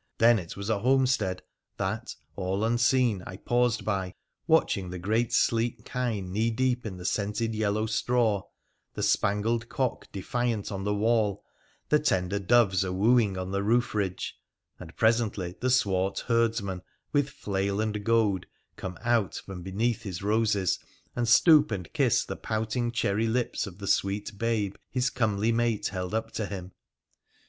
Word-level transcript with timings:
'Then 0.18 0.40
it 0.40 0.56
was 0.56 0.70
a 0.70 0.80
homestead 0.80 1.40
that, 1.76 2.16
all 2.34 2.64
unseen, 2.64 3.22
I 3.24 3.36
paused 3.36 3.84
by, 3.84 4.12
watching 4.48 4.90
the 4.90 4.98
great 4.98 5.32
sleek 5.32 5.84
kine 5.84 6.32
knee 6.32 6.50
deep 6.50 6.84
in 6.84 6.96
the 6.96 7.04
scented 7.04 7.54
yellow 7.54 7.86
straw, 7.86 8.42
the 8.94 9.04
spangled 9.04 9.68
cock 9.68 10.10
defiant 10.10 10.72
on 10.72 10.82
the 10.82 10.96
wall, 10.96 11.44
the 11.90 12.00
tender 12.00 12.40
doves 12.40 12.82
a 12.82 12.92
wooing 12.92 13.38
on 13.38 13.52
the 13.52 13.62
roof 13.62 13.94
ridge, 13.94 14.36
and 14.80 14.96
presently 14.96 15.54
the 15.60 15.70
swart 15.70 16.24
herdsman, 16.26 16.82
with 17.12 17.30
flail 17.30 17.80
and 17.80 18.04
goad, 18.04 18.48
come 18.74 18.98
out 19.02 19.36
from 19.36 19.62
beneath 19.62 20.02
his 20.02 20.24
roses 20.24 20.80
and 21.14 21.28
stoop 21.28 21.70
and 21.70 21.92
kiss 21.92 22.24
the 22.24 22.34
pouting 22.34 22.90
cherry 22.90 23.28
lips 23.28 23.64
of 23.64 23.78
the 23.78 23.86
sweet 23.86 24.36
babe 24.36 24.74
his 24.90 25.08
comely 25.08 25.52
mate 25.52 25.86
held 25.86 26.14
up 26.14 26.32
to 26.32 26.46
him. 26.46 26.72